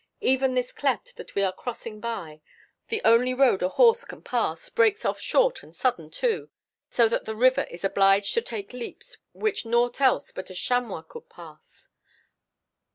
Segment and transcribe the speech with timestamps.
[0.21, 2.41] Even this cleft that we are crossing by,
[2.87, 6.49] the only road a horse can pass, breaks off short and sudden too,
[6.89, 11.03] so that the river is obliged to take leaps which nought else but a chamois
[11.03, 11.87] could compass.